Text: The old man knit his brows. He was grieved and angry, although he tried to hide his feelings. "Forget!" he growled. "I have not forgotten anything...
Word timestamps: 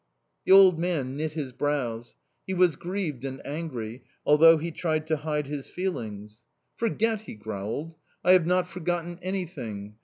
The 0.45 0.51
old 0.51 0.79
man 0.79 1.15
knit 1.15 1.33
his 1.33 1.51
brows. 1.51 2.15
He 2.47 2.55
was 2.55 2.75
grieved 2.75 3.23
and 3.23 3.39
angry, 3.45 4.03
although 4.25 4.57
he 4.57 4.71
tried 4.71 5.05
to 5.05 5.17
hide 5.17 5.45
his 5.45 5.69
feelings. 5.69 6.41
"Forget!" 6.75 7.21
he 7.21 7.35
growled. 7.35 7.93
"I 8.23 8.31
have 8.31 8.47
not 8.47 8.67
forgotten 8.67 9.19
anything... 9.21 9.97